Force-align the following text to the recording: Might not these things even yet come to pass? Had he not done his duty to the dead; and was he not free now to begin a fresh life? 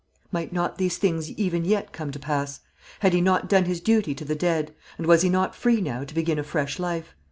Might 0.31 0.51
not 0.51 0.79
these 0.79 0.97
things 0.97 1.29
even 1.33 1.63
yet 1.63 1.91
come 1.93 2.11
to 2.11 2.17
pass? 2.17 2.61
Had 3.01 3.13
he 3.13 3.21
not 3.21 3.47
done 3.47 3.65
his 3.65 3.79
duty 3.79 4.15
to 4.15 4.25
the 4.25 4.33
dead; 4.33 4.73
and 4.97 5.05
was 5.05 5.21
he 5.21 5.29
not 5.29 5.53
free 5.53 5.79
now 5.79 6.05
to 6.05 6.15
begin 6.15 6.39
a 6.39 6.43
fresh 6.43 6.79
life? 6.79 7.13